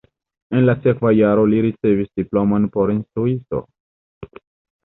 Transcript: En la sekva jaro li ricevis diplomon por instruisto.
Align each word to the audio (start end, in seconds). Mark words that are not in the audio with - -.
En 0.59 0.63
la 0.69 0.73
sekva 0.85 1.11
jaro 1.17 1.43
li 1.51 1.59
ricevis 1.67 2.09
diplomon 2.21 2.65
por 2.79 2.97
instruisto. 2.97 3.63